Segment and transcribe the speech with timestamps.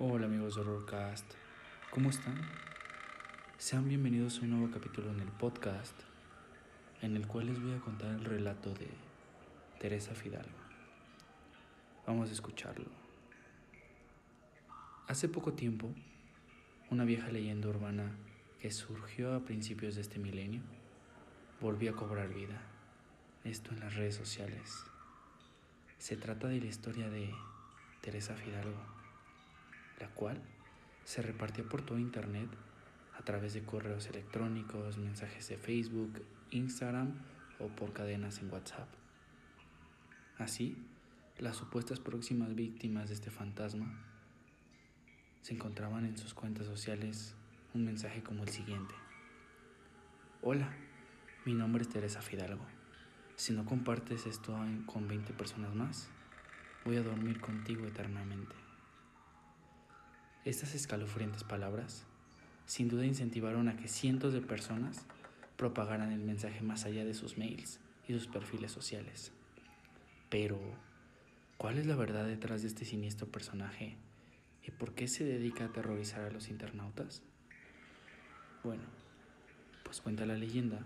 [0.00, 1.24] Hola amigos de Horrorcast,
[1.90, 2.34] ¿cómo están?
[3.58, 5.94] Sean bienvenidos a un nuevo capítulo en el podcast
[7.00, 8.88] en el cual les voy a contar el relato de
[9.78, 10.58] Teresa Fidalgo.
[12.08, 12.86] Vamos a escucharlo.
[15.06, 15.94] Hace poco tiempo,
[16.90, 18.16] una vieja leyenda urbana
[18.58, 20.62] que surgió a principios de este milenio
[21.60, 22.60] volvió a cobrar vida.
[23.44, 24.86] Esto en las redes sociales.
[25.98, 27.32] Se trata de la historia de
[28.00, 29.03] Teresa Fidalgo
[30.00, 30.40] la cual
[31.04, 32.48] se repartía por todo Internet
[33.18, 37.14] a través de correos electrónicos, mensajes de Facebook, Instagram
[37.58, 38.88] o por cadenas en WhatsApp.
[40.38, 40.76] Así,
[41.38, 43.92] las supuestas próximas víctimas de este fantasma
[45.42, 47.34] se encontraban en sus cuentas sociales
[47.74, 48.94] un mensaje como el siguiente.
[50.42, 50.72] Hola,
[51.44, 52.64] mi nombre es Teresa Fidalgo.
[53.36, 54.56] Si no compartes esto
[54.86, 56.08] con 20 personas más,
[56.84, 58.63] voy a dormir contigo eternamente.
[60.44, 62.04] Estas escalofriantes palabras
[62.66, 65.06] sin duda incentivaron a que cientos de personas
[65.56, 69.32] propagaran el mensaje más allá de sus mails y sus perfiles sociales.
[70.28, 70.60] Pero,
[71.56, 73.96] ¿cuál es la verdad detrás de este siniestro personaje
[74.62, 77.22] y por qué se dedica a aterrorizar a los internautas?
[78.62, 78.84] Bueno,
[79.82, 80.80] pues cuenta la leyenda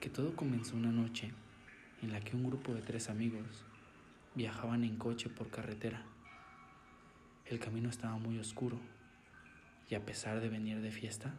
[0.00, 1.34] que todo comenzó una noche
[2.00, 3.66] en la que un grupo de tres amigos
[4.34, 6.02] viajaban en coche por carretera
[7.50, 8.78] el camino estaba muy oscuro
[9.88, 11.34] y a pesar de venir de fiesta,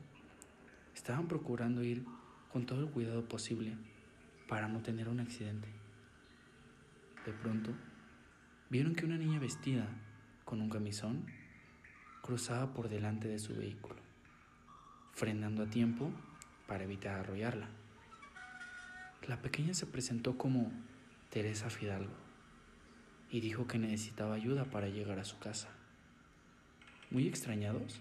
[0.94, 2.04] estaban procurando ir
[2.52, 3.78] con todo el cuidado posible
[4.50, 5.70] para no tener un accidente.
[7.26, 7.72] De pronto,
[8.70, 9.88] vieron que una niña vestida
[10.44, 11.26] con un camisón
[12.22, 13.96] cruzaba por delante de su vehículo,
[15.14, 16.12] frenando a tiempo
[16.68, 17.70] para evitar arrollarla.
[19.30, 20.74] La pequeña se presentó como
[21.30, 22.12] Teresa Fidalgo
[23.30, 25.70] y dijo que necesitaba ayuda para llegar a su casa.
[27.12, 28.00] Muy extrañados,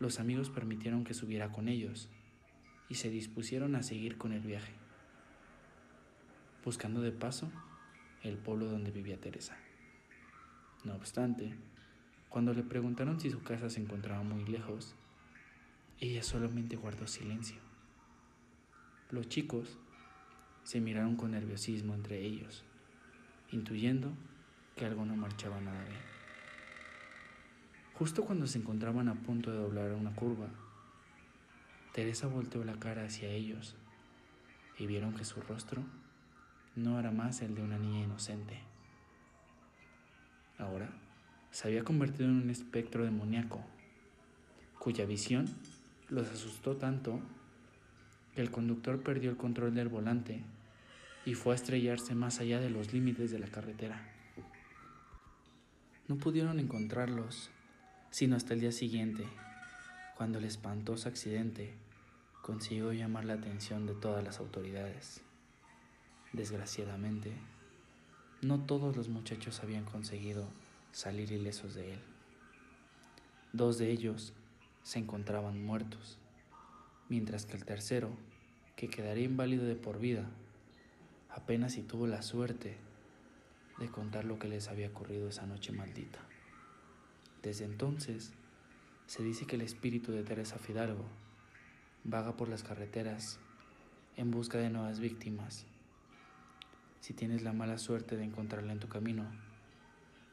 [0.00, 2.08] los amigos permitieron que subiera con ellos
[2.88, 4.72] y se dispusieron a seguir con el viaje,
[6.64, 7.52] buscando de paso
[8.24, 9.56] el pueblo donde vivía Teresa.
[10.82, 11.54] No obstante,
[12.28, 14.96] cuando le preguntaron si su casa se encontraba muy lejos,
[16.00, 17.60] ella solamente guardó silencio.
[19.12, 19.78] Los chicos
[20.64, 22.64] se miraron con nerviosismo entre ellos,
[23.52, 24.12] intuyendo
[24.74, 26.17] que algo no marchaba nada bien.
[27.98, 30.46] Justo cuando se encontraban a punto de doblar una curva,
[31.92, 33.74] Teresa volteó la cara hacia ellos
[34.78, 35.82] y vieron que su rostro
[36.76, 38.60] no era más el de una niña inocente.
[40.58, 40.88] Ahora
[41.50, 43.64] se había convertido en un espectro demoníaco,
[44.78, 45.48] cuya visión
[46.08, 47.18] los asustó tanto
[48.36, 50.44] que el conductor perdió el control del volante
[51.24, 54.08] y fue a estrellarse más allá de los límites de la carretera.
[56.06, 57.50] No pudieron encontrarlos
[58.10, 59.24] sino hasta el día siguiente,
[60.16, 61.74] cuando el espantoso accidente
[62.42, 65.20] consiguió llamar la atención de todas las autoridades.
[66.32, 67.32] Desgraciadamente,
[68.40, 70.48] no todos los muchachos habían conseguido
[70.92, 72.00] salir ilesos de él.
[73.52, 74.32] Dos de ellos
[74.82, 76.18] se encontraban muertos,
[77.08, 78.10] mientras que el tercero,
[78.76, 80.30] que quedaría inválido de por vida,
[81.30, 82.76] apenas si tuvo la suerte
[83.78, 86.20] de contar lo que les había ocurrido esa noche maldita.
[87.42, 88.32] Desde entonces,
[89.06, 91.04] se dice que el espíritu de Teresa Fidalgo
[92.04, 93.38] vaga por las carreteras
[94.16, 95.64] en busca de nuevas víctimas.
[97.00, 99.24] Si tienes la mala suerte de encontrarla en tu camino,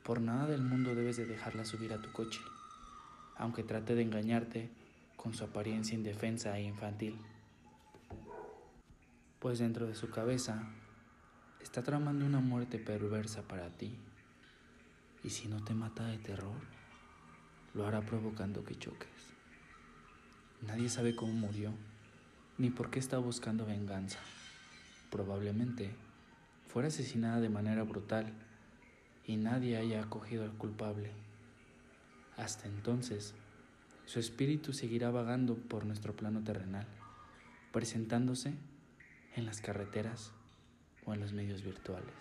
[0.04, 2.42] por nada del mundo debes de dejarla subir a tu coche,
[3.38, 4.70] aunque trate de engañarte
[5.16, 7.18] con su apariencia indefensa e infantil.
[9.40, 10.68] Pues dentro de su cabeza
[11.62, 13.96] está tramando una muerte perversa para ti.
[15.24, 16.75] ¿Y si no te mata de terror?
[17.75, 19.09] Lo hará provocando que choques.
[20.62, 21.74] Nadie sabe cómo murió,
[22.58, 24.19] ni por qué está buscando venganza.
[25.12, 25.91] Probablemente
[26.68, 28.34] fuera asesinada de manera brutal
[29.25, 31.12] y nadie haya acogido al culpable.
[32.38, 33.33] Hasta entonces,
[34.06, 36.88] su espíritu seguirá vagando por nuestro plano terrenal,
[37.72, 38.54] presentándose
[39.36, 40.31] en las carreteras
[41.06, 42.13] o en los medios virtuales.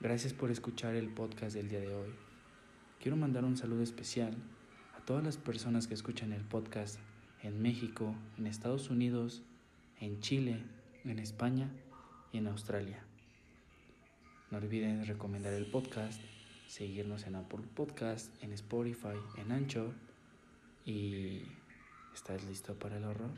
[0.00, 2.27] Gracias por escuchar el podcast del día de hoy.
[3.00, 4.34] Quiero mandar un saludo especial
[4.96, 6.98] a todas las personas que escuchan el podcast
[7.44, 9.42] en México, en Estados Unidos,
[10.00, 10.64] en Chile,
[11.04, 11.70] en España
[12.32, 13.04] y en Australia.
[14.50, 16.20] No olviden recomendar el podcast,
[16.66, 19.92] seguirnos en Apple Podcast, en Spotify, en Anchor
[20.84, 21.42] y
[22.12, 23.30] ¿estás listo para el horror?